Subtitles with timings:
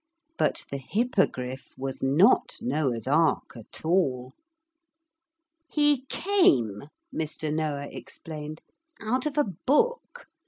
[0.35, 4.33] But the Hippogriff was not Noah's Ark at all.
[5.69, 7.53] 'He came,' Mr.
[7.53, 8.61] Noah explained,
[8.99, 10.25] 'out of a book.